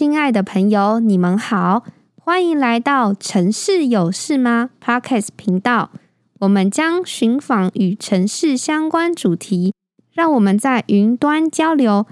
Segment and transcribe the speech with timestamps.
[0.00, 1.84] 亲爱的朋友，你们好，
[2.16, 5.90] 欢迎来到《城市有事吗》Podcast 频道。
[6.38, 9.74] 我们将寻访与城市相关主题，
[10.14, 12.06] 让我们在云端交流，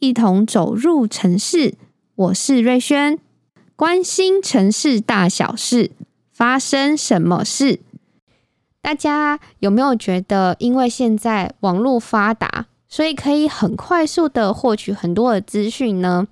[0.00, 1.74] 一同走入城市。
[2.16, 3.20] 我是瑞轩，
[3.76, 5.92] 关心城市大小事，
[6.32, 7.78] 发生什么事？
[8.82, 16.26] 大家有没有觉得，因为现在网络发达，所以可以很快速的获取很多的资讯呢？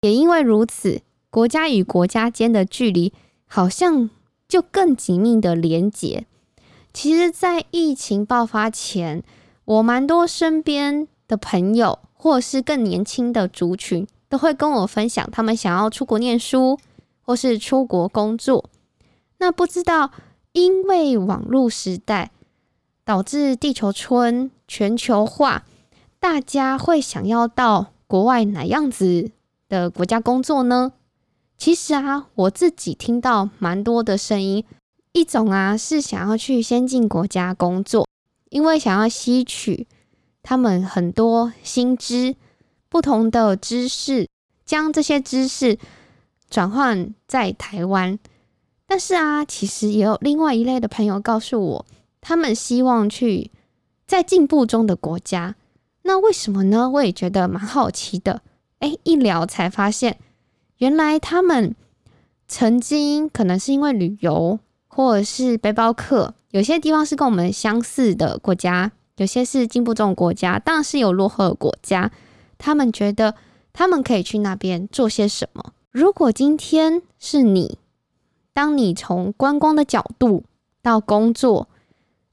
[0.00, 3.12] 也因为如此，国家与国家间的距离
[3.46, 4.10] 好像
[4.48, 6.26] 就更紧密的连结。
[6.92, 9.22] 其实，在疫情爆发前，
[9.64, 16.78] 我蛮多身边的朋友，或是更年轻的族群，都会跟我分享他们想要出国念书，
[17.20, 18.68] 或是出国工作。
[19.38, 20.10] 那不知道。
[20.52, 22.32] 因为网络时代
[23.04, 25.66] 导致地球村全球化，
[26.18, 29.30] 大家会想要到国外哪样子
[29.68, 30.92] 的国家工作呢？
[31.56, 34.64] 其实啊，我自己听到蛮多的声音，
[35.12, 38.06] 一种啊是想要去先进国家工作，
[38.50, 39.86] 因为想要吸取
[40.42, 42.36] 他们很多新知、
[42.88, 44.28] 不同的知识，
[44.64, 45.78] 将这些知识
[46.48, 48.18] 转换在台湾。
[48.86, 51.86] 但是啊，其实也有另外一类的朋友告诉我，
[52.20, 53.50] 他们希望去
[54.06, 55.56] 在进步中的国家。
[56.02, 56.88] 那为什么呢？
[56.88, 58.40] 我也觉得蛮好奇的。
[58.80, 60.18] 哎，一聊才发现，
[60.78, 61.74] 原来他们
[62.46, 72.10] 曾经可能是因为旅游，或者是背包客，有些地方是跟我们相似的国家，有些是进步中的国家，当然是有落后的国家。
[72.56, 73.34] 他们觉得
[73.72, 75.72] 他们可以去那边做些什么？
[75.90, 77.78] 如果今天是你。
[78.54, 80.42] 当你从观光的角度
[80.82, 81.68] 到工作，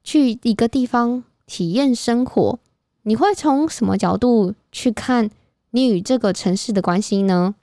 [0.04, 2.58] 去一个地方体验生活，
[3.04, 5.30] 你会从什么角度去看
[5.76, 7.56] 你与这个城市的关系呢？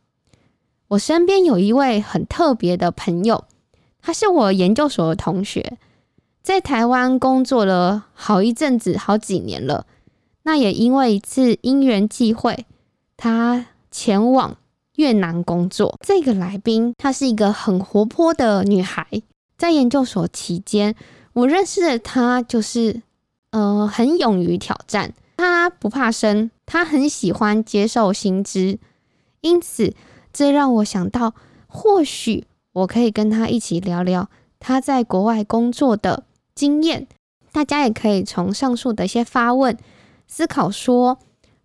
[0.88, 3.46] 我身边有一位很特别的朋友，
[4.02, 5.78] 他是我研究所的同学，
[6.42, 9.86] 在台湾工作了好一阵子，好几年了。
[10.42, 12.66] 那也因为一次因缘际会，
[13.16, 14.56] 他前往。
[14.96, 19.06] 越南工作，这个来宾她是一个很活泼的女孩。
[19.56, 20.94] 在研究所期间，
[21.32, 23.00] 我认识的她就是，
[23.52, 25.14] 呃，很勇于挑战。
[25.42, 28.78] 他不怕生，他很喜欢接受新知，
[29.40, 29.94] 因此
[30.32, 31.34] 这让我想到，
[31.66, 34.30] 或许我可以跟他一起聊聊
[34.60, 37.08] 他在国外工作的经验。
[37.50, 39.76] 大家也可以从上述的一些发问
[40.28, 41.18] 思考说，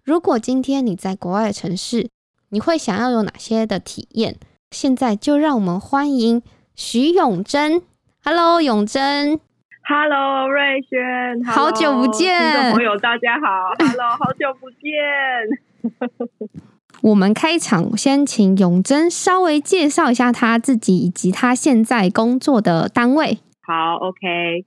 [0.04, 2.10] 如果今天你在国外的城市。
[2.50, 4.38] 你会想要有哪些的体验？
[4.72, 6.42] 现在就让我们欢迎
[6.76, 7.82] 徐永珍。
[8.24, 9.42] Hello，永珍。
[9.90, 11.42] Hello，瑞轩。
[11.46, 13.72] 好久不见，听众朋友大家好。
[13.80, 14.92] Hello，好久不见。
[17.04, 23.38] 我们开场先请永贞稍微介绍一下他自己以及他现在工作的单位。
[23.62, 24.66] 好，OK。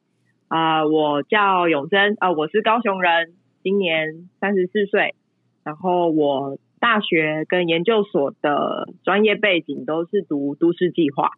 [0.49, 5.15] 啊、呃，我叫永贞啊、呃，我是高雄人，今年三十四岁，
[5.63, 6.57] 然后我。
[6.81, 11.33] 大学跟研究所的专业背景都是读都市计划，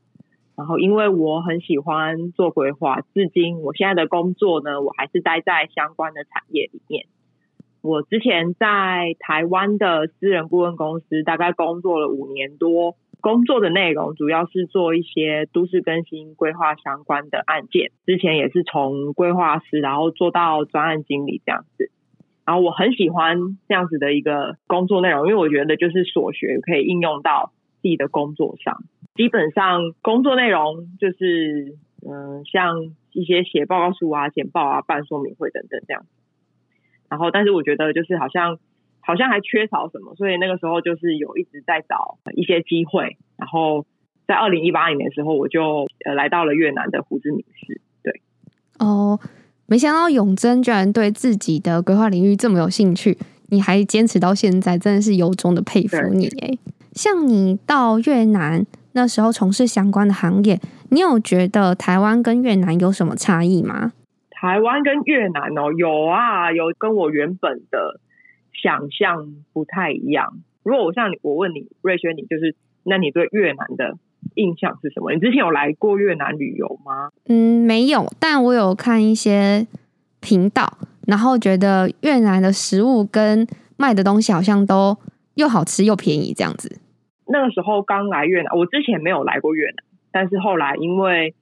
[0.63, 7.07] 然后因为我很喜欢做规划，至今我现在的工作呢，我还是待在相关的产业里面。
[7.81, 21.91] 我之前在台湾的私人顾问公司大概工作了五年多，工作的内容主要是做一些都市更新规划相关的案件，之前也是从规划师然后做到专案经理这样子。
[22.47, 28.77] 然后我很喜欢这样子的一个工作内容，因为我觉得就是所学可以应用到自己的工作上。
[29.15, 36.05] 基本上工作内容就是，嗯、呃，像一些写报告书啊、简报啊、办说明会等等这样。
[37.09, 38.59] 然后，但是我觉得就是好像
[39.01, 43.17] 好像还缺少什么，所以那个时候就是有一直在找一些机会。
[43.37, 43.87] 然后
[44.27, 47.81] 在二零一八年的时候，我就呃来到了越南的胡志明市。
[48.03, 48.21] 对，
[48.79, 49.19] 哦。
[49.67, 53.17] 没想到永贞居然对自己的规划领域这么有兴趣，
[53.47, 56.59] 你还坚持到现在，真的是由衷的佩服你哎。
[56.93, 60.61] 像你到越南那时候从事相关的行业，
[60.91, 63.93] 你有觉得台湾跟越南有什么差异吗？
[64.31, 68.01] 台湾跟越南哦，有啊，有跟我原本的
[68.53, 70.41] 想象不太一样。
[70.63, 72.55] 如果我像你，我问你，瑞轩，你就是，
[72.85, 73.97] 那你对越南的？
[74.35, 75.13] 印象是什么？
[75.13, 77.11] 你之前有来过越南旅游吗？
[77.27, 79.67] 嗯，没有，但我有看一些
[80.21, 80.79] 频道，
[81.09, 83.47] 然后觉得越南的食物跟
[83.77, 84.97] 卖的东西好像都
[85.35, 86.79] 又好吃又便宜这样子。
[87.27, 89.77] 那个时候刚来越南，我之前没有来过越南，
[90.11, 91.35] 但是后来因为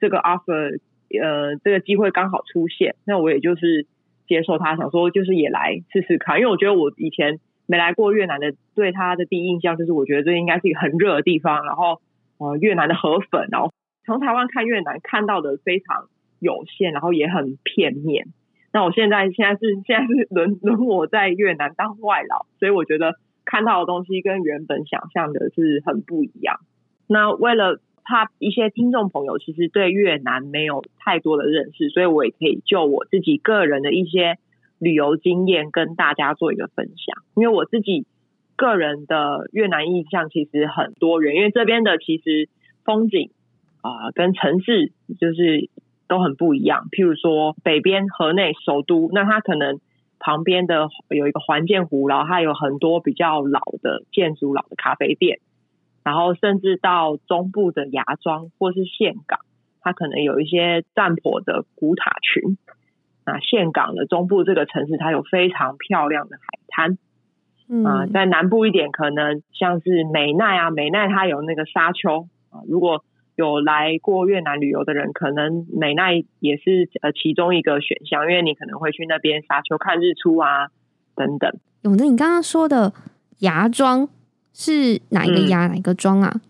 [0.00, 0.80] 这个 offer，
[1.20, 3.86] 呃，这个机会刚好出现，那我也就是
[4.26, 7.40] 接受他，想说就是也来试试看，因为我觉得我以前。
[7.66, 11.64] 没来过越南的，对他的第一印象就是，我觉得这应该是一个很热的地方。
[11.64, 12.00] 然后，
[12.38, 13.72] 呃，越南的河粉，然后
[14.04, 16.08] 从台湾看越南看到的非常
[16.40, 18.26] 有限，然后也很片面。
[18.72, 23.14] 那我现在现在是现在是轮轮我在越南当外劳，所以我觉得
[23.50, 26.60] 看到的东西跟原本想象的是很不一样。
[27.06, 34.38] 那为了怕一些听众朋友其实对越南没有太多的认识，所以我也可以就我自己个人的一些。
[34.82, 38.06] 旅游经验跟大家做一个分享，因为我自己
[38.56, 42.48] 个人的越南印象其实很多元，因为这边的其实
[42.82, 43.28] 风景
[43.82, 45.68] 啊、跟城市就是
[46.08, 46.88] 都很不一样。
[46.92, 49.80] 譬如说北边河内首都，那它可能
[50.20, 55.40] 旁边的有一个环建湖，然后它有很多比较老的建筑、老的咖啡店，
[56.04, 59.40] 然后甚至到中部的芽庄或是岘港，
[59.80, 62.56] 它可能有一些占婆的古塔群。
[63.24, 66.98] 啊，岘港的中部这个城市，它有非常漂亮的海滩。
[67.68, 72.64] 嗯、呃，在南部一点，可能像是美奈啊，美奈它有那个沙丘啊。
[72.66, 73.04] 如果
[73.40, 80.68] 有来过越南旅游的人，可能美奈也是呃其中一个选项，因为你可能会去那边沙丘看日出啊
[81.14, 81.50] 等等。
[81.82, 82.92] 永德，你刚刚说的
[83.38, 84.06] 芽庄
[84.52, 85.66] 是哪一个芽？
[85.66, 86.42] 嗯、哪一个庄啊？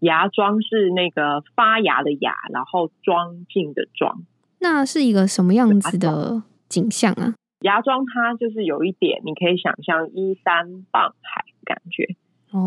[0.00, 4.24] 芽庄是那个发芽的芽，然后庄敬的庄。
[4.58, 7.34] 那是一个什么样子的景象啊？
[7.60, 12.16] 芽庄它就是有一点，你可以想象依山傍海的感觉，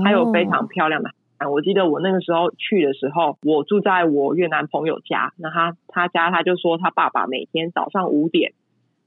[0.04, 1.16] 还有非常漂亮的海。
[1.46, 8.54] 我记得我那个时候去的时候，我住在我越南朋友家，那他他家他就说他爸爸每天早上五点，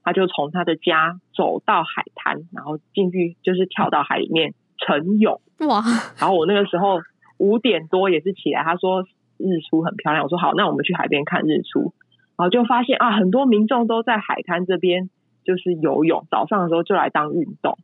[0.03, 5.41] 他就从他的家走到海滩，然后进去就是跳到海里面晨泳。
[5.67, 5.81] 哇！
[6.19, 7.01] 然后我那个时候
[7.37, 9.03] 五点多也是起来，他说
[9.37, 11.93] 日出很漂亮，我说好，那我们去海边看日出。
[12.37, 15.09] 然后就发现啊，很多民众都在海滩这边
[15.43, 17.77] 就是游泳，早上的时候就来当运动，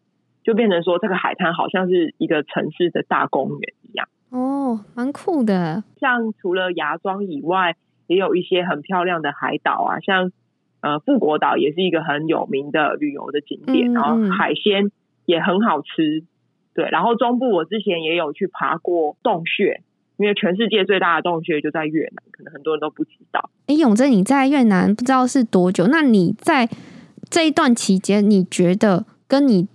[0.43, 4.07] 就变成说这个海滩好像是一个城市的大公园一样。
[4.29, 5.83] 哦，蛮酷的。
[5.99, 7.75] 像除了芽庄以外，
[8.07, 10.31] 也有一些很漂亮的海岛啊，像
[10.81, 14.91] 呃富国岛也是一个很有名的旅游的景点，嗯嗯，然后海鲜
[15.25, 16.23] 也很好吃。
[16.73, 19.81] 对，然后中部我之前也有去爬过洞穴。
[20.19, 23.51] 因为全世界最大的洞穴就在越南，可能很多人都不知道。
[23.67, 25.85] 哎，永珍，你在越南不知道是多久？
[25.91, 26.67] 那你在
[27.29, 29.67] 这一段期间，你觉得跟你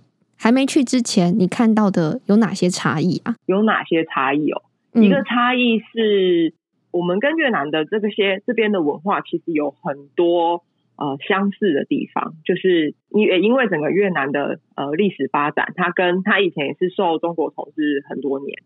[0.43, 3.37] 还没去之前，你看到的有哪些差异啊？
[3.45, 4.61] 有哪些差异哦？
[4.93, 6.53] 嗯、一个差异是
[6.91, 10.65] 我们跟越南的这个些这边的文化其实有很多
[10.97, 18.63] 呃相似的地方，就是因为因为整个越南的呃历史发展，它跟它以前也是受中国统治很多年。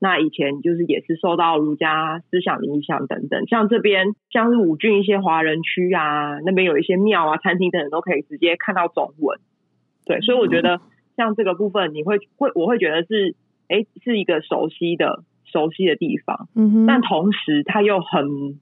[0.00, 9.38] 那以前就是也是受到儒家思想的影响等等，像这边像是五郡一些华人区啊，那边有一些庙啊、餐厅等等都可以直接看到中文。
[10.06, 10.80] 对，所以我觉得
[11.18, 13.34] 像这个部分，你会会我会觉得是
[13.68, 18.58] 哎是一个熟悉的熟悉的地方，嗯哼，但同时它又很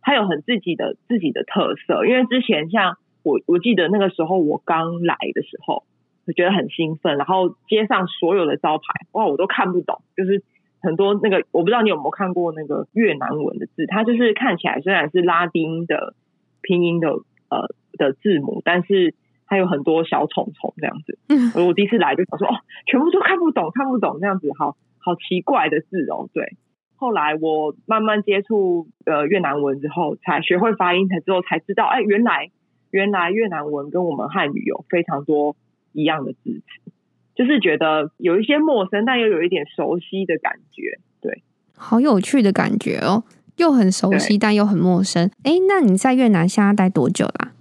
[0.00, 5.84] 它有很自己的自己的特色，因为之前像我我记得那个时候我刚来的时候，
[6.26, 10.42] 我觉得很兴奋，然后街上所有的招牌哇我都看不懂，就是。
[10.84, 16.16] 很多那个我不知道你有没有看过那个越南文的字，它就是看起来虽然是拉丁的
[16.60, 17.08] 拼音的
[17.50, 19.14] 呃的字母，但是
[19.52, 21.18] 它有很多小虫虫这样子。
[21.28, 22.56] 嗯我第一次来就想说哦，
[22.86, 26.30] 全部都看不懂，看不懂这样子，好好奇怪的字哦。
[26.32, 26.56] 对，
[26.96, 32.50] 后来我慢慢接触呃越南文之后，才学会发音，才之后才知道，哎，原来
[32.90, 35.54] 原来越南文跟我们汉语有非常多
[35.92, 36.92] 一样的字词。
[37.34, 41.42] 就是觉得有一些陌生，但又有一点熟悉的感觉，对，
[41.76, 43.24] 好有趣的感觉哦，
[43.58, 45.30] 又很熟悉，但又很陌生。
[45.44, 47.52] 哎，那你在越南现在待多久啦？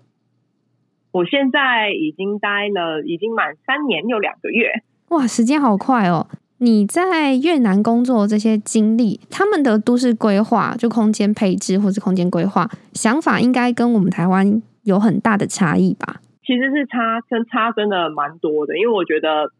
[1.12, 4.72] 我现在已经待了，已经满三年又两个月。
[5.10, 6.28] 哇，时间好快哦！
[6.60, 16.22] 你在越南工作这些经历，他们的都市规划，就空间配置或是空间规划想法，应该跟我们台湾有很大的差异吧？
[16.46, 19.52] 其实是差，真差真的蛮多的，因为我觉得。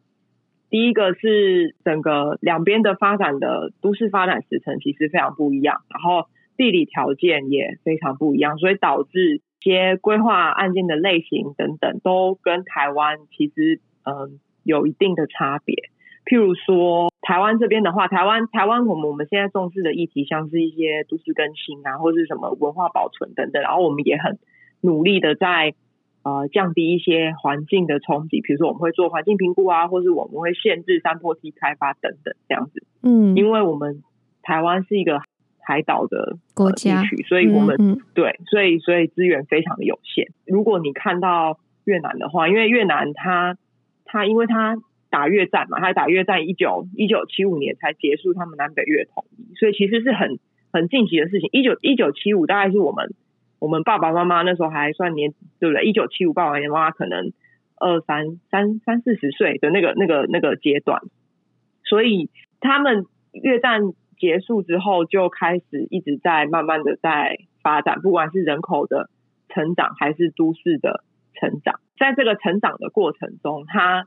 [0.72, 15.76] 第一个是整个两边的发展的都市发展时程其实非常不一样，然后地理条件也非常不一样，所以导致一些规划案件的类型等等都跟台湾其实嗯有一定的差别。
[16.26, 24.38] 譬如说台湾这边的话，台湾台湾我们我们现在重视的议题像是一些都市更新啊，或是什么文化保存等等，然后我们也很
[24.82, 25.74] 努力的在。
[26.24, 32.86] 呃，降低一些环境的冲击，比如说我们会做环境评估啊，或是我们会限制山坡梯开发等等这样子。
[33.02, 34.04] 嗯，因为我们
[34.44, 35.20] 台湾是一个
[35.64, 40.28] 海岛的国家，地区，所以我们嗯嗯对，所以所以资源非常的有限。
[40.46, 43.58] 如果你看到越南的话，因为越南它
[44.06, 44.78] 他因为他
[45.10, 50.40] 打越战嘛，他打越战一九一九七五年才结束他们南北越统一，所以其实是很
[50.72, 51.50] 很近期的事情。
[51.52, 53.14] 一九一九七五大概是我们
[53.60, 55.84] 我们爸爸妈妈那时候还算年，对不对？
[55.86, 57.32] 一九七五爸爸妈妈可能
[57.78, 61.02] 二三三三四十岁的那个那个那个阶段，
[61.84, 63.82] 所以他们越战
[64.22, 69.10] 结束之后就开始一直在慢慢的在发展，不管是人口的
[69.50, 74.06] 成长还是都市的成长，在这个成长的过程中，他。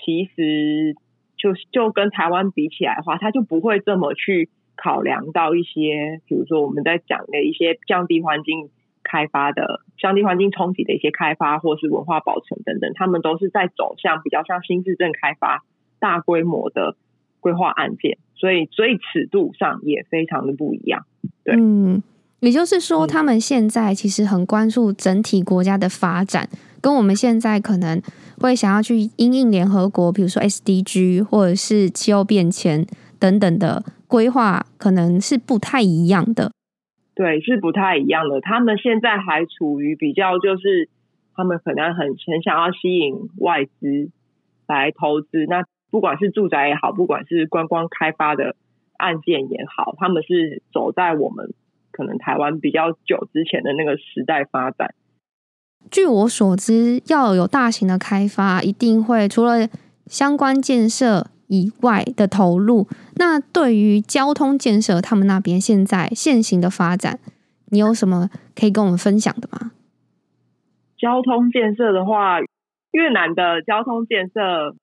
[0.00, 0.94] 其实
[1.36, 8.70] 就就跟台湾比起来的话，它就不会这么去考量到一些，比如说我们在讲的一些降低环境
[9.02, 15.64] 开发的、降低环境冲击的一些开发，或是文化保存等等，他们都是在走向比较像新市镇开发、
[15.98, 16.94] 大规模的
[17.40, 21.04] 规划案件，所以所以尺度上也非常的不一样。
[21.44, 22.02] 对，嗯，
[22.40, 26.48] 也就是说，他们现在其实很关注整体国家的发展，
[26.80, 28.02] 跟我们现在可能。
[28.40, 32.86] 会想要去因应联合国，比如说 SDG 或者是气候变迁
[33.18, 36.52] 等等的规划，可能是不太一样的。
[37.16, 38.40] 对，是不太一样的。
[38.40, 40.88] 他们现在还处于比较，就是
[41.34, 44.10] 他们可能很很想要吸引外资
[44.68, 45.44] 来投资。
[45.48, 48.56] 那不管是住宅也好，不管是观光开发的
[48.96, 51.54] 案件也好，他们是走在我们
[51.90, 54.94] 可能台湾比较久之前的那个时代发展。
[55.90, 59.68] 据我所知，要有大型的开发，一定会除了
[60.06, 62.86] 相关建设以外的投入。
[63.16, 67.18] 那对于交通建设，他们那边现在现行的发展，
[67.70, 69.70] 你有什么可以跟我们分享的吗？
[70.98, 72.40] 交通建设的话，
[72.90, 74.74] 越南的交通建设，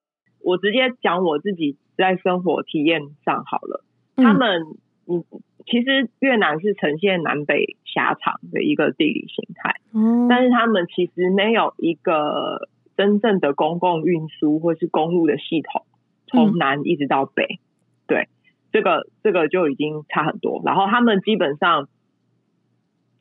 [0.46, 3.84] 我直接讲我自己在生活体验上好了。
[4.16, 4.62] 他们，
[5.08, 5.26] 嗯。
[5.68, 15.84] 其实越南是呈现南北狭长的一个地理形态，嗯，但是他们其实没有一个真正的公共运输或是公路的系统，
[16.28, 17.58] 从南一直到北，
[18.06, 18.30] 对，
[18.72, 20.62] 这个这个就已经差很多。
[20.64, 21.90] 然后他们基本上，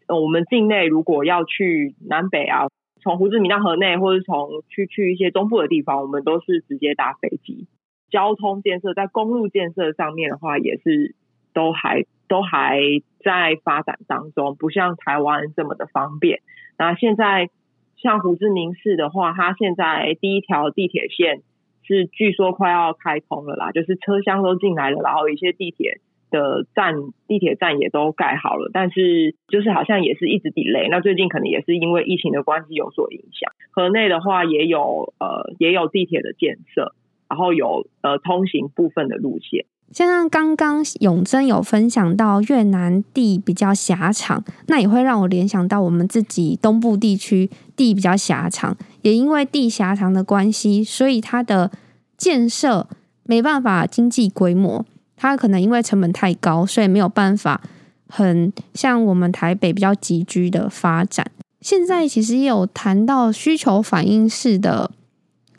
[0.07, 2.67] 我们境内如果要去南北啊，
[3.05, 7.69] 从胡志明到河内，或者从去去一些中部的地方，我们都是直接搭飞机。
[8.11, 11.15] 交通建设在公路建设上面的话，也是
[11.53, 12.07] 都还。
[12.27, 12.81] 都还
[13.23, 16.41] 在发展当中，不像台湾这么的方便。
[16.79, 17.51] 那现在
[17.99, 21.43] 像胡志明市的话，它现在第一条地铁线
[21.83, 26.01] 是据说快要开通了啦，就是车厢都进来了，然后一些地铁
[26.35, 26.95] 的站、
[27.29, 30.91] 地铁站也都盖好了，但是就是好像也是一直 delay。
[30.91, 33.53] 那最近可能也是因为疫情的关系有所影响。
[33.71, 36.93] 河内的话也有呃也有地铁的建设，
[37.29, 39.67] 然后有呃通行部分的路线。
[39.93, 51.71] 像刚刚永珍有分享到越南地比较狭长，那也会让我联想到我们自己东部地区地比较狭长，也因为地狭长的关系，所以它的
[52.17, 52.89] 建设
[53.25, 54.85] 没办法经济规模，
[55.17, 57.61] 它可能因为成本太高，所以没有办法
[58.09, 61.31] 很像我们台北比较集居的发展。
[61.61, 64.91] 现在其实也有谈到需求反应式的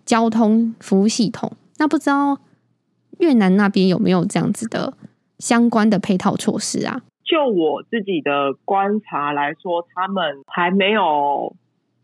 [0.06, 2.40] 交通服务系统，那不知道。
[3.20, 4.94] 越南那边有没有这样子的
[5.40, 7.02] 相关的配套措施啊？
[7.24, 11.56] 就我自己的观察来说，他们还没有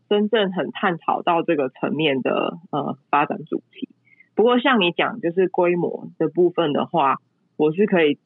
[0.08, 3.90] 真正很探讨到这个层面的呃发展主题。
[4.34, 7.18] 不过像你讲，就是规模的部分的话，
[7.56, 8.18] 我是可以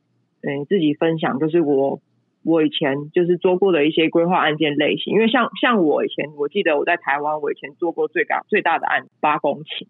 [0.43, 2.01] 嗯自己分享，就是我
[2.45, 5.15] 我以前就是做过的一些规划案件类型。
[5.15, 9.87] 因为像像我以前，我记得我在台湾，我以前做过最高最大的案八公顷。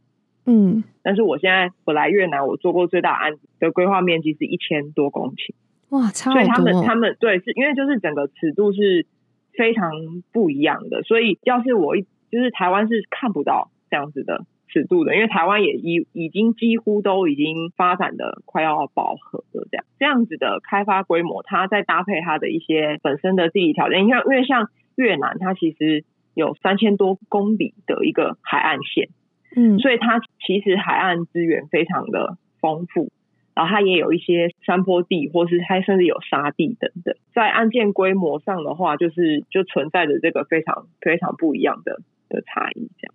[0.49, 5.55] 嗯，但是我现在我来越南，我做过最大案子的规划面积是一千多公顷，
[5.88, 6.31] 哇，差。
[6.31, 9.07] 所以他们他们对，是因为就是整个尺度是
[9.55, 9.90] 非常
[10.33, 26.04] 不一样的，所以要是我一就是台湾是看不到这样子的尺度的，因为台湾也已已经几乎都已经发展的快要饱和了，这样这样子的开发规模，它再搭配它的一些本身的地理条件，因为因为像越南，它其实
[26.35, 29.09] 有三千多公里的一个海岸线。
[29.56, 33.11] 嗯，所以它其实海岸资源非常的丰富，
[33.54, 37.16] 然后它也有一些山坡地，或是它甚至有沙地等等。
[37.35, 42.90] 在案件规模上的话，就是就存在着这个非常非常不一样的的差异。
[43.00, 43.14] 这样，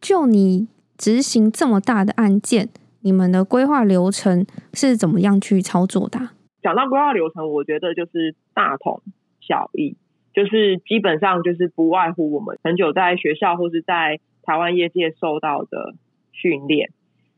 [0.00, 2.68] 就你执行这么大的案件，
[3.00, 6.18] 你们的规划流程是怎么样去操作的？
[6.60, 9.00] 讲到规划流程，我觉得就是大同
[9.40, 9.96] 小异，
[10.34, 14.20] 就是基本上就是不外乎我们很久在学校或是在。
[14.48, 15.94] 台湾业界受到的
[16.32, 16.88] 训练，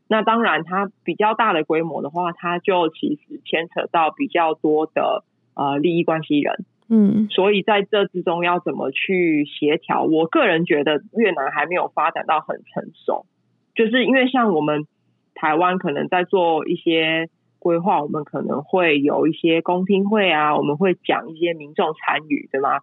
[0.07, 10.03] 那当然它比较大的规模的话，它就其实牵扯到比较多的呃利益关系人，嗯，所以在这之中要怎么去协调？
[10.03, 13.25] 我个人觉得越南还没有发展到很成熟，
[13.75, 14.85] 就是因为像我们
[15.35, 22.79] 台湾可能在做一些规划，我们可能会有一些公听会啊，我们会讲一些民众参与，对吗？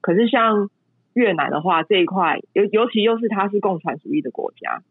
[0.00, 0.70] 可是像
[1.14, 4.82] 越南的话，这一块尤尤其又是它是共产主义的国家，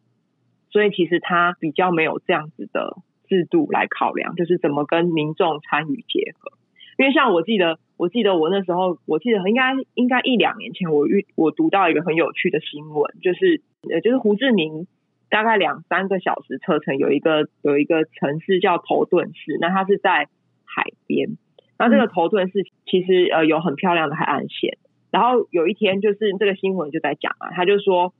[0.71, 2.97] 所以其实它比较没有这样子的
[3.27, 6.51] 制度来考量，就是怎么跟民众参与结合。
[6.97, 14.85] 因为像我记得，我记得我那时候，我记得应该应该一两年前，我遇我读到一个很有趣的新闻，就是呃，就是胡志明
[15.33, 20.27] 大概两三个小时车程有一个有一个城市叫头顿市，那它是在
[20.63, 21.39] 海边，
[21.79, 24.77] 那这个头顿市其实呃有很漂亮的海岸线，
[25.09, 28.13] 然后有一天就是这个新闻就在讲啊，他就说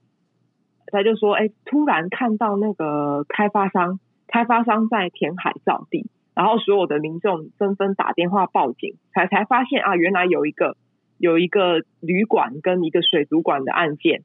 [0.88, 6.10] 他就说，哎，突然看到那个开发商开发商在填海造地。
[6.36, 10.75] 然后所有的民众纷纷打电话报警，才才发现啊，原来有一个
[11.20, 14.24] 有一个旅馆跟一个水族馆的案件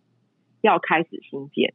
[0.62, 1.74] 要开始兴建，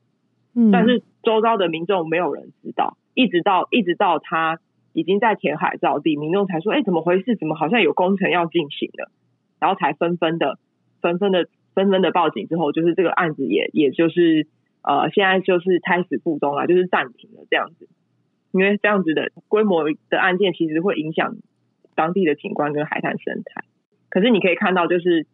[0.71, 4.59] 但是周遭的民众没有人知道，一直到一直到他
[4.93, 7.35] 已经在填海造地，民众才说，哎，怎么回事？
[7.35, 9.11] 怎么好像有工程要进行了？
[9.59, 10.59] 然后才纷纷的
[11.01, 14.47] 纷纷的纷纷的报警之后，就是这个案子也也就是
[14.83, 17.87] 呃，现在就是胎死腹中了，就是暂停了这样子。
[18.51, 21.37] 因为这样子的规模的案件，其实会影响
[21.95, 23.63] 当地的景观跟海滩生态。
[24.09, 25.25] 可是你可以看到，就是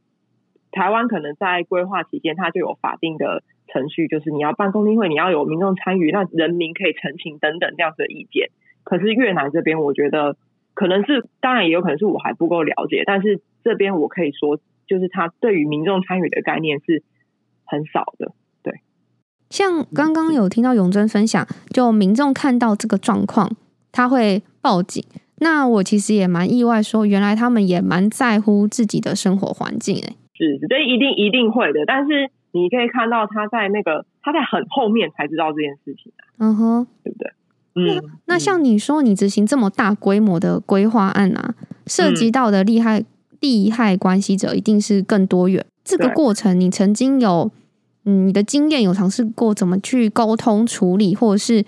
[0.72, 8.50] 台湾可能在规划期间，它就有法定的程序，就是你要办公听会，你要有民众参与，那人民可以澄清等等这样子的意见。
[8.84, 10.36] 可是越南这边，我觉得
[10.74, 17.04] 可能是，当然也有可能是我还不够了解，但是这边我可以说，就是他对于民众参与的概念是
[17.66, 18.34] 很少的。
[18.64, 18.74] 对
[19.50, 23.52] 像刚刚有听到永珍分享，就民众看到这个状况，
[23.92, 25.04] 他会报警。
[25.42, 29.96] 那我其实也蛮意外，说原来他们也蛮在乎自己的生活环境。
[29.96, 31.86] 哎，是，这一定一定会的。
[31.86, 36.12] 但是你可以看到他在那个他在很后面才知道这件事情。
[36.38, 37.31] 嗯哼，对不对？
[37.75, 38.20] 嗯。
[38.25, 41.55] 那像你说，你执行这么大规模的规划案啊，
[41.88, 43.03] 涉及到的利害
[43.40, 45.66] 利害关系者一定是更多元。
[45.83, 47.51] 这个过程，你曾经有？
[48.05, 51.64] 嗯，你的经验有尝试过怎么去沟通处理，或者是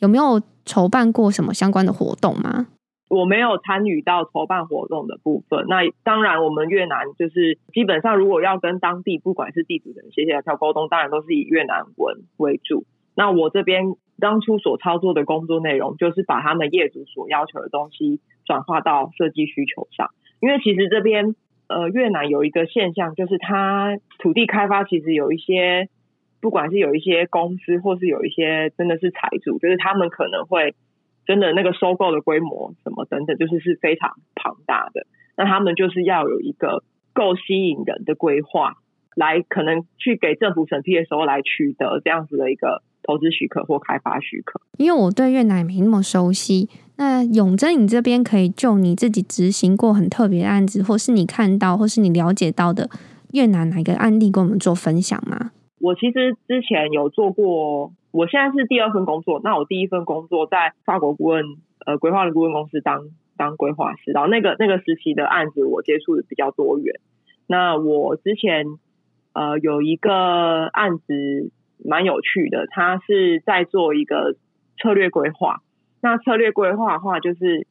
[0.00, 2.66] 有没有筹办过什么相关的活动吗？
[3.14, 5.64] 我没有参与到筹办活动的部分。
[5.68, 12.84] 那当然，我们越南就是基本上，如果要跟当地不管是地主人协协调沟通，当然都是以越南文为主。
[13.16, 21.34] 那我这边当初所操作的工作内容，就是把他们业主所要求的东西转化到设计需求上，因为其实这边。
[21.66, 25.88] 呃，越南有一个现象，就是它土地开发其实有一些，
[26.42, 30.74] 不管是有一些公司，或是有一些真的是财主，就是他们可能会
[31.26, 35.06] 真的那个收购的规模什么等等，就是是非常庞大的。
[35.36, 38.76] 那他们就是要有一个够吸引人的规划，
[39.16, 44.60] 来可能去给政府审批的时候来取得这样子的一个投资许可或开发许可。
[44.78, 46.68] 因为我对越南没那么熟悉。
[46.96, 52.88] 那永珍，你这边可以就你自己执行过很特别的案子，或是你看到，或是你了解到的
[53.32, 55.50] 越南哪个案例，跟我们做分享吗？
[55.80, 59.40] 我其实之前有做过，我现在是第二份工作。
[59.42, 61.44] 那我第一份工作在法国顾问
[61.84, 67.00] 呃规划的顾问公司当当规划师，然后那个那个时期的案子我接触的比较多元。
[67.48, 68.66] 那我之前
[69.32, 70.12] 呃有一个
[70.66, 71.50] 案子
[71.84, 74.36] 蛮有趣的，他是在做一个
[74.80, 75.62] 策略规划。
[76.00, 77.66] 那策略规划的话，就是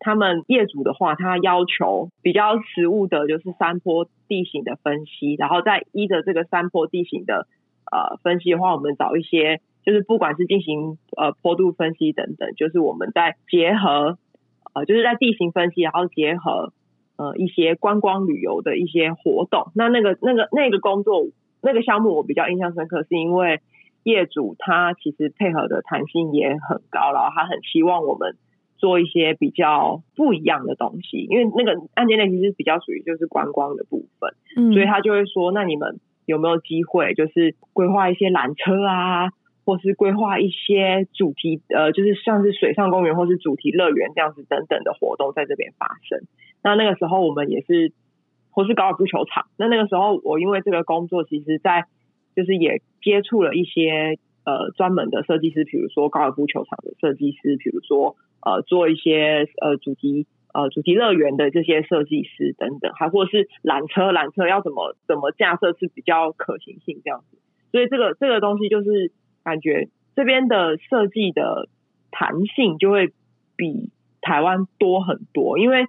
[0.00, 7.46] 他们业主的话，他要求比较实物的，就是山坡地形的分析，然后再依着这个山坡地形的
[7.92, 14.18] 呃分析的话，我们找一些，就是不管是进行呃坡度分析等等，就是我们在结合
[14.74, 16.72] 呃就是在地形分析，然后结合
[17.16, 19.72] 呃一些观光旅游的一些活动。
[19.74, 21.26] 那那个那个那个工作
[21.62, 23.60] 那个项目，我比较印象深刻，是因为。
[24.06, 28.36] 业主他其实配合的弹性也很高，然后他很希望我们
[28.76, 39.30] 做一些比较不一样的东西，因为那个案件类型是比较属于就是观光的部分，嗯，所以他就会说，那你们有没有机会就是规划一些缆车啊，
[39.64, 46.20] 或是规划一些主题呃，就是像是水上公园或是主题乐园这样子等等的活动在这边发生。
[46.62, 47.92] 那那个时候我们也是，
[48.50, 49.46] 或是高尔夫球场。
[49.56, 51.84] 那那个时候我因为这个工作，其实在。
[52.36, 67.38] 就是也接触了一些呃专门的设计师，比如说高尔夫球场的设计师，比如说呃做一些呃主题呃主题乐园的这些设计师等等，还或是缆车，缆车要怎么怎么架设是比较可行性这样子。
[67.70, 69.12] 所以这个这个东西就是
[69.44, 71.68] 感觉这边的设计的
[72.10, 73.12] 弹性就会
[73.54, 75.86] 比台湾多很多，因为。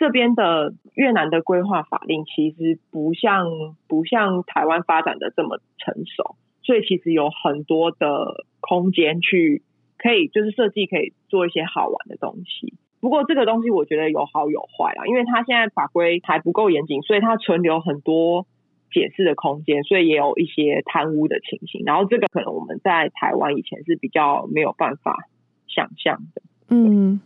[0.00, 9.62] 这边的越南的规划法令其实不像不像台湾发展的这么成熟，所以其实有很多的空间去
[9.98, 12.72] 可以就是设计可以做一些好玩的东西。
[13.02, 18.46] 不过这个东西我觉得有好有坏啊，因为它现在法规还不够严谨，所以它存留很多
[18.92, 21.82] 解释的空间，所以也有一些贪污的情形。
[21.84, 25.28] 然后这个可能我们在台湾以前是比较没有办法
[25.68, 26.42] 想象的。
[26.68, 27.20] 嗯，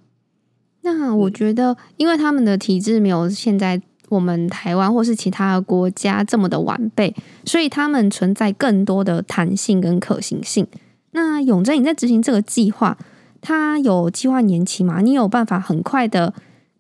[0.83, 10.67] 那我觉得，因为他们的体制没有现在我们台湾或是其他国家这么的完备，所以他们存在更多的弹性跟可行性。
[11.13, 12.97] 那永正，你在执行这个计划？
[13.41, 15.01] 它有计划年期吗？
[15.03, 16.33] 你有办法很快的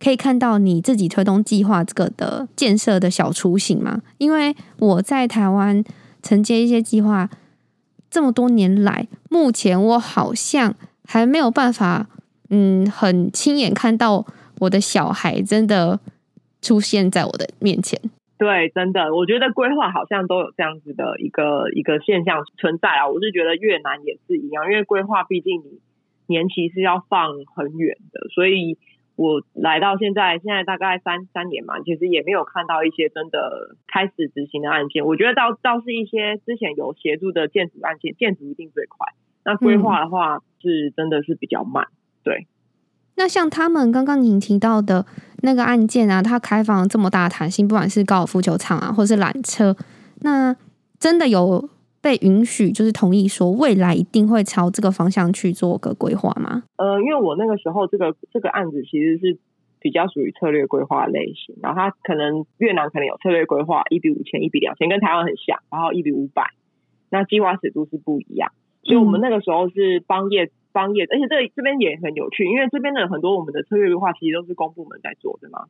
[0.04, 4.02] 可以看到你自己推动计划这个的建设的小雏形吗？
[4.18, 5.82] 因为我在台湾
[6.22, 7.30] 承接一些计划
[8.10, 10.74] 这么多年来，目前我好像
[11.06, 12.06] 还没有办法，
[12.50, 14.26] 嗯，很亲眼看到
[14.60, 15.98] 我的小孩真的
[16.60, 17.98] 出现在我的面前。
[18.36, 23.08] 对，真的，我觉得规划好像都有这样子的一个一个现象存在啊。
[23.08, 25.80] 我是觉得越南也是一样，因为规划毕竟你。
[26.26, 28.78] 年期是要放很远的，所以
[29.16, 35.06] 我来到现在，现在大概三三年嘛，其实也没有看到一些真的开始执行的案件。
[35.06, 39.14] 我觉得倒倒是一些之前有协助的建筑案件，建筑一定最快。
[39.44, 41.84] 那规划的话，是真的是比较慢。
[41.84, 42.46] 嗯、对。
[43.16, 45.06] 那像他们刚刚您提到的
[45.42, 49.76] 那个案件啊，它开放了这么大的弹性，不管是高尔夫球场啊，或是缆车，
[50.22, 50.56] 那
[50.98, 51.68] 真的有。
[52.04, 56.64] 被允许就是同意说未来一定会朝这个方向去做个规划吗？
[56.76, 59.38] 呃，因为我那个时候这个这个案子其实是
[59.80, 66.44] 比较属于策略规划类型，然后它可能越南可能有策略规划一比五千、一比两千，跟台湾很像，然后一比五百，
[67.08, 75.64] 那计划尺度是不一样，所以我们那个时候是帮业帮业，而且这这边也很有趣，因为这边的很多我们的策略规划其实都是公部门在做的嘛。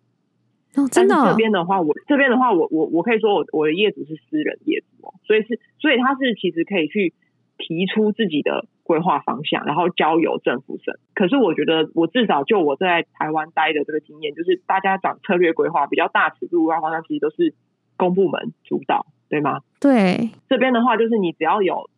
[0.77, 1.15] 哦，真的。
[1.31, 7.15] 这边的话，我这边的话，我我我可以说我我的业主是私人业主哦，所以是所以他是其实可以去
[7.59, 10.99] 提出自己的规划方向，然后交由政府审。
[11.15, 17.55] 可是我觉得，我至少就我在台湾待的这个经验，就是大家讲策略规划比较大尺度规划方向，其实都是
[17.97, 19.61] 公部门主导，对吗？
[19.81, 20.31] 对。
[20.49, 21.89] 这边的话，就是你只要有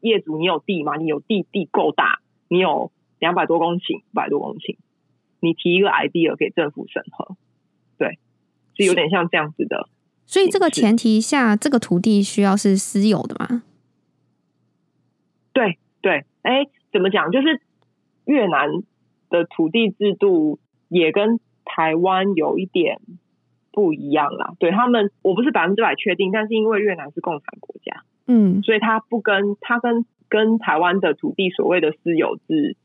[0.00, 4.76] 业主，你有地嘛，你有地地够大，你有两百多公顷、百多公顷，
[5.40, 7.36] 你提一个 idea 给政府审核。
[7.98, 8.18] 对，
[8.76, 9.88] 是有点像这样子的。
[10.24, 13.62] 所以这个前提下，这个土地需要是私有的吗？
[15.52, 17.30] 对对，哎，怎么讲？
[17.30, 17.60] 就是
[18.24, 18.68] 越南
[19.30, 23.00] 的土地制度也跟台湾有一点
[23.70, 24.54] 不一样啦。
[24.58, 32.76] 对他们，我不是百分之百确定，但是因为越南是共产国家，嗯，所以他不跟他跟跟台湾的土地所谓的私有制，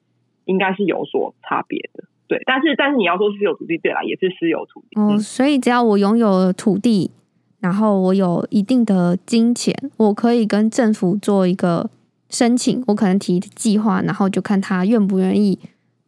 [0.46, 2.04] 应该是有所差别的。
[2.32, 4.98] 对，但是但是你要说私有土地，对啦，也是私有土地。
[4.98, 7.12] 嗯，所以只要我拥有土地，
[7.60, 11.90] 然后我有一定的金钱，我可以跟政府做一个
[12.30, 15.60] 申请，我可能提计划，然后就看他愿不愿意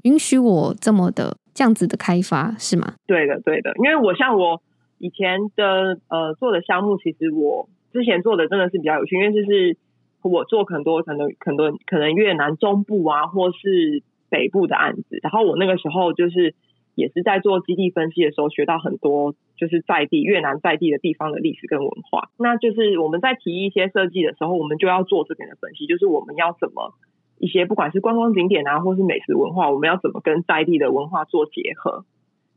[0.04, 2.94] 允许我这么的这样子的开发，是吗？
[3.06, 4.62] 对的，对的，因为我像我
[5.00, 9.76] 以前的呃做的项目，其实我之前做的真的是比较有趣，因为就是
[10.22, 14.02] 我做很多可能很多可能越南中部啊，或是。
[14.34, 16.56] 北部的案子，然后我那个时候就是
[16.96, 22.32] 也是在做基地分析的时候，学到很多就是在地越南在地的地方的历史跟文化。
[22.40, 26.96] 那就是我们在提一些设计的时候，我们就要做这边的分析，就是我们要怎么
[27.38, 32.06] 一些不管是观光景点啊，或是美食文化，我们要怎么跟在地的文化做结合。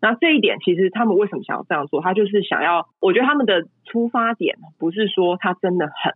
[0.01, 2.01] 那这一点其实他们为什么想要这样做？
[2.01, 6.15] 他就是想要，我觉得他们的出发点不是说他真的很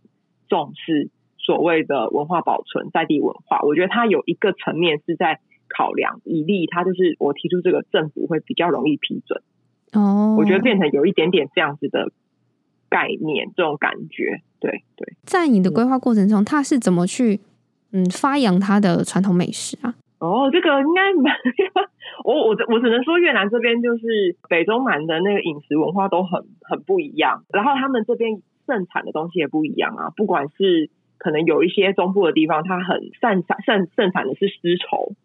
[0.49, 5.39] 重视所谓的文化保存在地文化，我觉得他有一个层面是在。
[5.75, 9.41] 考量以利，他就是我提出这个，政府会比较容易批准。
[9.93, 12.11] 哦，我觉得变成有一点点这样子的
[12.89, 15.13] 概念，这种感觉，对对。
[15.23, 17.41] 在你的规划过程中，他是怎么去
[17.91, 19.95] 嗯发扬他的传统美食啊？
[20.19, 21.11] 哦，这个应该
[22.23, 30.09] 我我我只能说越南这边就是北中南的那个饮食文化都很很不一样，然后他们这边盛产的东西也不一样啊。
[30.15, 35.15] 不管是可能有一些中部的地方，它很盛产盛盛产的是丝绸。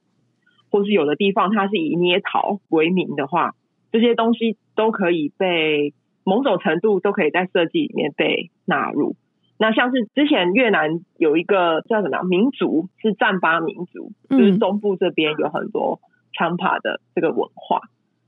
[0.76, 3.54] 或是有的地方它是以捏陶为名的话，
[3.90, 9.16] 这些东西都可以被某种程度都可以在设计里面被纳入。
[9.58, 15.98] 那像是之前越南有一个叫什么民族是占巴民族，就是东部这边有很多
[16.38, 17.80] Champa 的这个文化。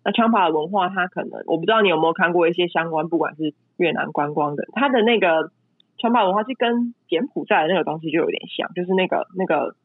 [0.03, 5.51] 那 Champa 的文化，它可能我不知道你有没有看过一些相关，不管是越南观光的，它的那个
[5.99, 9.77] Champa 文化是跟柬埔寨的那个东西就有点像，就是那个那个。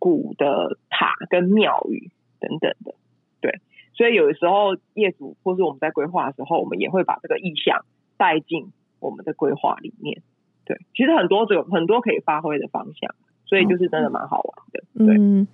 [0.00, 2.10] 古的塔跟庙宇
[2.40, 2.94] 等等的，
[3.40, 3.60] 对，
[3.94, 7.84] 所以有的时候业主或是我们在规划的时候，我们也会把这个意向
[8.16, 10.22] 带进我们的规划里面。
[10.64, 14.82] 对，其实很多有很多可以发挥的方向，所以就是真的蛮好玩的。
[15.04, 15.46] 对，嗯，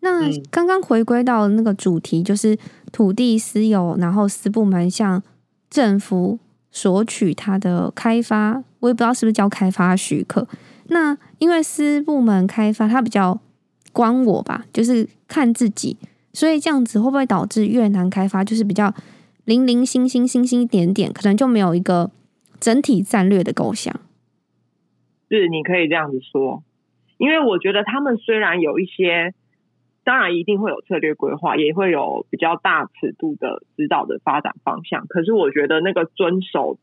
[0.00, 0.20] 那
[0.50, 2.58] 刚刚回归到那个主题，就是
[2.92, 5.22] 土地私有，然后私部门向
[5.70, 6.38] 政府
[6.70, 10.46] 索取它的开发，我也不知道是不是叫开发许可。
[10.88, 13.38] 那因为私部门开发，它比较
[13.98, 15.96] 关我吧，就是看自己，
[16.32, 18.94] 所以这样子会不会导致越南开发就是比较
[19.44, 22.12] 零零星星、星星一点点，可能就没有一个
[22.60, 23.92] 整体战略的构想？
[25.28, 26.62] 是，你可以这样子说，
[27.16, 29.34] 因为我觉得他们虽然有一些，
[30.04, 36.78] 当然一定会有策略规划，也会有比较大尺度的指导的发展方向，可是我觉得那个遵守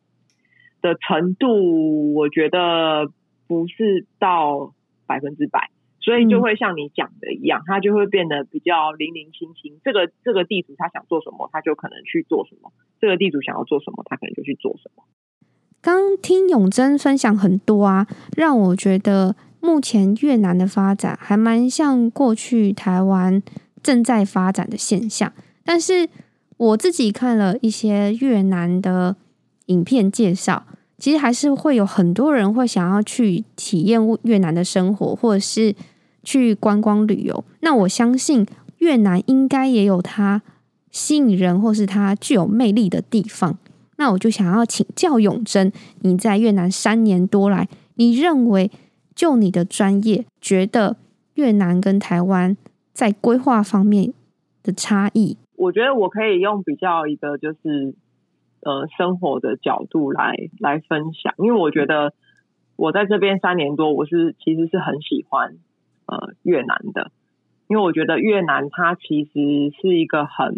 [0.82, 3.10] 的程度，我觉得。
[3.48, 4.74] 不是到
[5.06, 5.70] 百分之百，
[6.06, 9.80] 所以就会像你讲的一样，它就会变得比较零零星星。
[9.84, 12.70] 这个这个地主他想做什么，他就可能去做什么；
[13.02, 15.04] 这个地主想要做什么，他可能就去做什么。
[15.82, 18.06] 刚听永贞分享很多啊，
[18.38, 23.42] 让我觉得目前越南的发展还蛮像过去台湾
[23.82, 25.34] 正在发展的现象。
[25.64, 26.08] 但是
[26.58, 29.16] 我自己看了一些越南的
[29.66, 30.68] 影片介绍。
[30.98, 35.76] 其实还是会有很多人会想要去体验越南的生活，或者是
[36.26, 37.46] 去观光旅游。
[37.62, 38.46] 那我相信
[38.80, 40.42] 越南应该也有它
[40.92, 43.58] 吸引人或是它具有魅力的地方。
[43.96, 48.70] 那我就想要请教永珍，你在越南三年多来，你认为
[49.16, 50.98] 就你的专业，觉得
[51.36, 52.58] 越南跟台湾
[52.92, 54.14] 在规划方面
[54.62, 55.38] 的差异？
[55.56, 57.96] 我觉得我可以用比较一个就是。
[58.66, 62.16] 呃，生活的角度来来分享，因为我觉得
[62.76, 65.58] 我在这边三年多，我是其实是很喜欢
[66.08, 67.12] 呃越南的，
[67.68, 69.32] 因为我觉得越南它其实
[69.82, 70.56] 是一个很，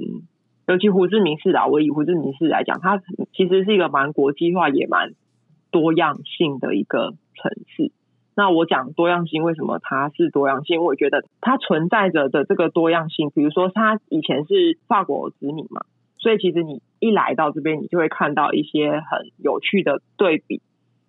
[0.68, 3.02] 尤其胡志明市啊，我以胡志明市来讲，它
[3.34, 5.14] 其实是一个蛮国际化也蛮
[5.72, 7.92] 多样性的一个城市。
[8.36, 10.84] 那我讲多样性，为什么它是多样性？
[10.84, 15.82] 我觉得它存在着的这个多样性，比如说它以前是法国殖民嘛。
[16.20, 20.62] 所以其实你一来到这边，你就会看到一些很有趣的对比，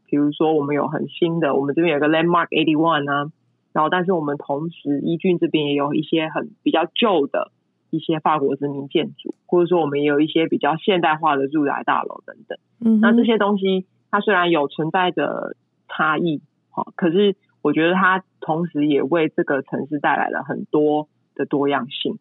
[0.06, 3.30] 比如说我们有很新的，我们这边有个 Landmark Eighty One 啊，
[3.72, 7.52] 然后但是我们同时一郡这边也有一些很比较旧的
[7.90, 12.58] 一些法国殖民建筑，或者说我们也有一些比较现代化的住宅大楼等等。
[12.80, 15.56] 嗯，那这些东西它虽然有存在的
[15.88, 22.18] 差异，好，可是我觉得它同时也为这个城市带来了很多的多样性。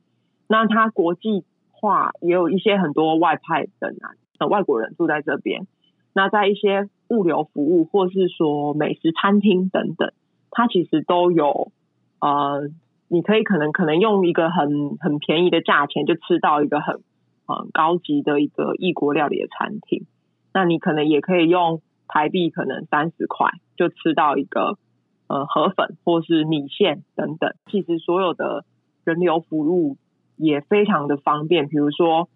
[0.48, 1.46] 那它国际。
[1.80, 5.68] 化也有一些很多外派的男呃外国人住在这边，
[6.12, 10.12] 那在一些物流服务或是说美食餐厅等等，
[10.52, 11.72] 它其实都有
[12.20, 12.70] 呃，
[13.08, 17.02] 你可以可能可能用一个很很便宜的价钱就吃到一个很
[17.46, 20.06] 很高级的一个异国料理的餐厅，
[20.54, 24.78] 那你可能也可以用台币可能三十块就吃到一个
[25.28, 28.66] 呃河粉或是米线等等，其实所有的
[29.04, 29.98] 人流服务。
[30.40, 32.30] 也非常的方便，比如说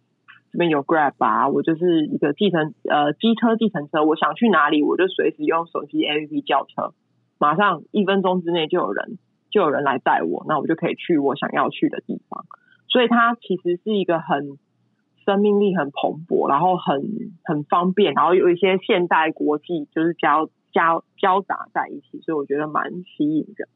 [0.52, 6.95] 这边有 Grab 啊，我就是一个计程呃机车计程车，我想去哪里，我就随时用手机 APP 叫车，
[7.42, 9.18] 马上一分钟之内就有人
[9.50, 12.46] 就有人来带我，那我就可以去我想要去的地方。
[12.88, 14.60] 所以它其实是一个很
[15.26, 17.02] 生命力很蓬勃，然后很
[17.44, 23.68] 很方便，然后有一些现代国际就是交交交杂在一起，所以我觉得蛮吸引人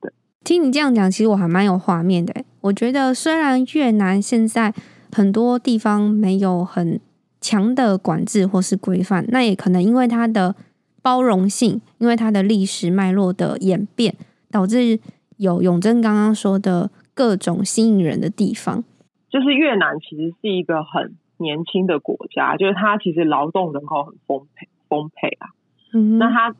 [0.00, 0.12] 的。
[0.44, 2.32] 听你这样讲，其实我还蛮有画面的。
[2.60, 4.72] 我觉得虽然越南现在
[5.12, 7.00] 很多地方没有很
[7.40, 10.54] 强的管制或是规范，那也可能因为它的
[11.02, 14.14] 包容性，因为它的历史脉络的演变，
[14.50, 14.98] 导致
[15.36, 18.84] 有永珍刚刚说的各种吸引人的地方。
[19.28, 25.48] 就是越南其实是一个很年轻的国家，就是它其实劳动人口很丰沛丰沛啊。
[25.92, 26.54] 嗯，那它，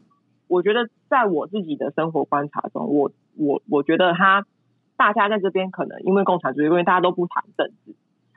[0.48, 3.11] 我觉得在我自己的生活观察中，我。
[3.37, 4.44] 我我觉得他
[4.96, 7.94] 大家在这边可能因为共产主义，因为大家都不谈政治，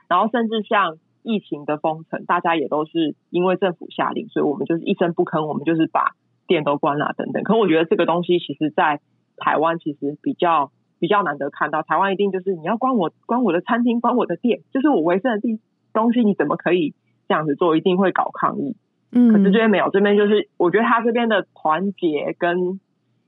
[0.08, 6.12] 然后甚至像疫情的封城，大家也都是因为政府下令，所以我们就是一声不吭，我们就是把
[6.46, 7.42] 店都关了等等。
[7.42, 9.00] 可我觉得这个东西其实，在
[9.36, 11.82] 台湾其实比较比较难得看到。
[11.82, 15.58] 台湾一定就是你要关我关我的餐厅，关我的店，就是我维生的地
[15.92, 16.94] 东西，你怎么可以
[17.26, 17.76] 这样子做？
[17.76, 18.76] 一定会搞抗议。
[19.10, 22.78] 嗯，可是这边没有，这边就是我觉得他这边的团结跟。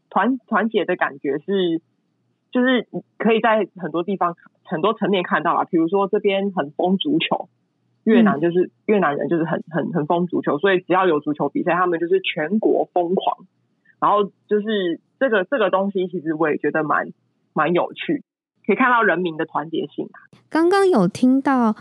[0.09, 1.83] 团团结的感觉是，
[2.51, 2.87] 就是
[3.19, 5.65] 可以在很多地方、很多层面看到啊。
[5.65, 7.51] 比如说这边很疯足球，
[8.07, 13.47] 越南就是、嗯、越南人就是很很很疯足球，所以只要有足球比赛，他们就是全国疯狂。
[14.01, 17.13] 然后就是这个这个东西，其实我也觉得蛮
[17.53, 18.25] 蛮有趣，
[18.67, 20.09] 可以看到人民的团结性。
[20.49, 21.77] 刚刚有听到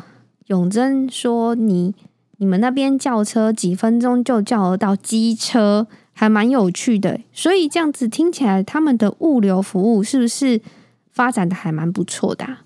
[0.47, 1.95] 永贞说你，你
[2.37, 5.87] 你们那边叫车几分钟就叫得到机车。
[6.17, 7.19] 还蛮有趣的。
[7.33, 10.61] 所以这样子听起来，他们的物流服务是不是
[11.11, 12.61] 发展的还蛮不错的啊？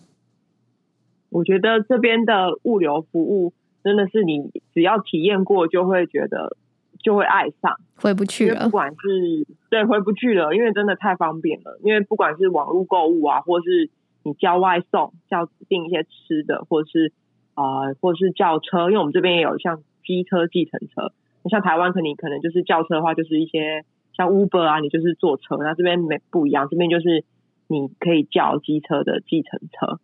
[1.30, 6.58] 我觉得这边的物流服务真的是你只要体验过，就会觉得
[7.02, 8.64] 就会爱上，回不去了。
[8.64, 11.80] 不管是对回不去了，因为真的太方便了。
[11.84, 13.90] 因为不管是网络购物啊，或是
[14.24, 17.14] 你叫外送，叫订一些吃的，或是
[17.54, 21.14] 啊、呃，或是叫车，因为我们这边也有像机车、计程车。
[21.50, 25.56] 像台湾可能可能就是叫车的话，就是一些像 Uber 啊，你就是坐车。
[25.58, 27.24] 那这边没不一样，这边就是
[27.68, 30.00] 你可以叫机车的计程车，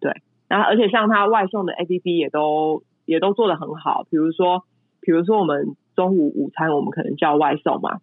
[0.00, 0.22] 对。
[0.50, 4.04] 然后，而且像他外送的 APP 也都也都做得很好。
[4.10, 4.64] 比如说，
[5.00, 8.00] 比如说我们中午午餐，我们可能叫外送嘛。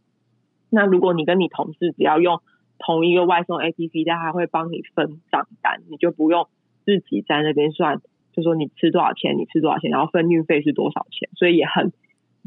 [0.69, 2.39] 那如果你跟你同事只要用
[2.79, 6.47] 同一个外送 APP，他还会帮你分账单，你就不用
[6.85, 11.29] 自己在那边算，就说你吃多少钱，你吃多少钱，然后分运费是多少钱。
[11.35, 11.91] 所以也很，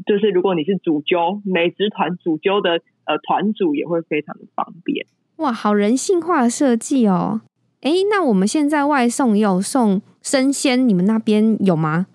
[0.07, 5.05] 就是如果你是主揪美食团主揪的呃团主，也会非常的方便。
[5.35, 7.41] 哇，好人性化的设计哦。
[7.81, 12.07] 哎，那我们现在外送也有送生鲜，你们那边有吗？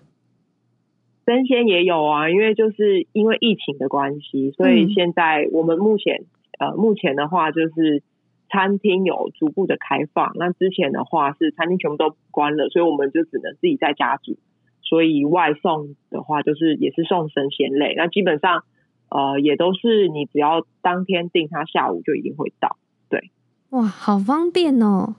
[1.25, 6.23] 生鲜也有啊，因为就是因为疫情的关系，所以现在我们目前、
[6.57, 8.01] 嗯、呃，目前的话就是
[8.49, 10.31] 餐厅有逐步的开放。
[10.35, 14.37] 那之前的话是餐厅全部都关了，所以我们就只能自己在家煮。
[14.83, 17.93] 所以外送的话，就是也是送生鲜类。
[17.97, 18.63] 那基本上
[19.09, 22.77] 呃，也都是你只要当天订，它下午就一定会到。
[23.09, 23.31] 对，
[23.71, 25.15] 哇，好方便哦。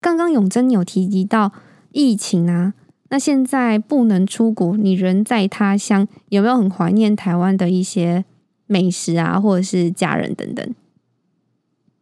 [0.00, 1.52] 刚刚永珍有提及到
[1.92, 2.72] 疫情啊，
[3.10, 8.24] 那现在不能出国，你人在他乡，有没有很怀念台湾的一些
[8.66, 10.74] 美食啊，或者是家人等等？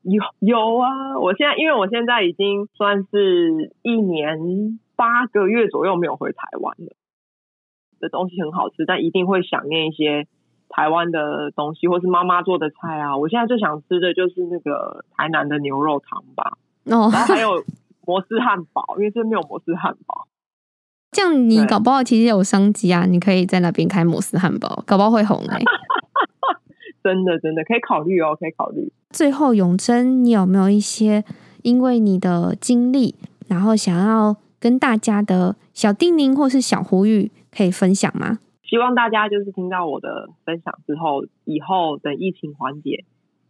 [0.03, 6.95] 有有啊，我现在因为我现在已经算是一年八个月左右没有回台湾了，
[7.99, 10.29] 的东西很好吃，但一定会想念一些
[10.69, 13.17] 台湾的东西，或是妈妈做的菜啊。
[13.19, 17.65] 我现在最想吃的就是那个台南的牛肉汤吧，哦，然后还有。
[18.09, 20.27] 摩斯汉堡，因为这边没有摩斯汉堡，
[21.11, 23.05] 这样你搞不好其实有商机啊！
[23.05, 25.64] 你可以在那边开摩斯汉堡，搞不好会红哎、 欸！
[27.05, 28.90] 真的真的可以考虑哦，可以考虑。
[29.11, 31.23] 最后，永珍，你有没有一些
[31.62, 33.14] 因为你的经历，
[33.47, 38.38] 然后想要跟大家的小叮咛或是小呼吁可以分享吗？
[38.64, 43.05] 希望大家就是听到我的分享之后，以后等疫情缓解，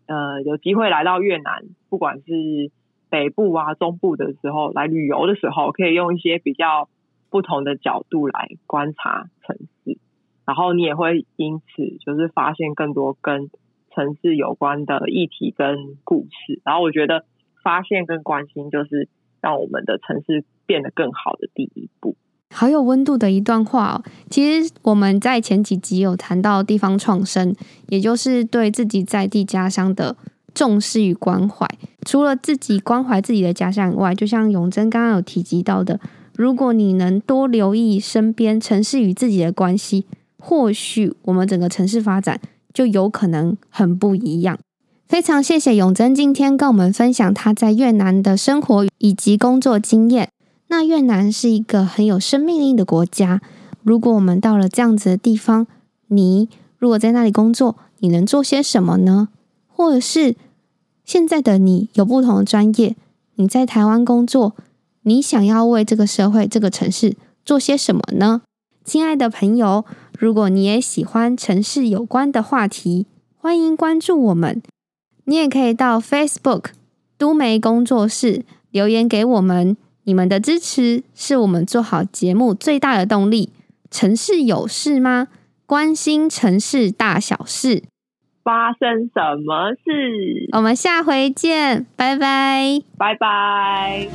[0.07, 2.73] 呃，有机会来到越南，不管是。
[3.11, 6.88] 北部啊，中部的时候来旅游的时候，可以用一些比较
[7.31, 9.99] 不同的角度来观察城市，
[10.44, 13.51] 然后你也会因此就是发现更多跟
[13.94, 16.61] 城市有关的议题跟故事。
[16.64, 17.25] 然后我觉得
[17.62, 19.09] 发现跟关心就是
[19.40, 22.16] 让我们的城市变得更好的第一步。
[22.51, 24.03] 好有温度的一段话哦。
[24.31, 27.55] 其实我们在前几集有谈到地方创生，
[27.88, 30.16] 也就是对自己在地家乡的。
[30.59, 31.68] 重视与关怀，
[32.05, 36.01] 除了自己关怀自己的家乡以外，就像永珍刚刚有提及到的，
[36.35, 40.05] 如果你能多留意身边城市与自己的关系，
[40.37, 42.40] 或许我们整个城市发展
[42.75, 44.59] 就有可能很不一样。
[45.07, 50.29] 非常谢谢永珍今天跟我们分享他在越南的生活以及工作经验。
[50.66, 53.40] 那越南是一个很有生命力的国家，
[53.85, 55.68] 如果我们到了这样子的地方，
[56.09, 59.29] 你如果在那里工作，你能做些什么呢？
[59.68, 60.35] 或者是？
[61.09, 62.94] 现在的你有不同的专业，
[63.37, 64.55] 你在台湾工作，
[65.05, 68.42] 你想要为这个社会、这个城市做些什么呢？
[68.85, 69.87] 亲爱的朋友，
[70.18, 73.07] 如果你也喜欢城市有关的话题，
[73.38, 74.61] 欢迎关注我们。
[75.25, 76.64] 你也可以到 Facebook
[77.16, 83.49] 都媒工作室留言给我们，你们的支持是我们做好节目最大的动力。
[83.90, 85.29] 城市有事吗？
[85.64, 87.85] 关心城市大小事。
[88.49, 90.49] 发生什么事？
[90.53, 94.09] 我们下回见，拜拜，拜拜。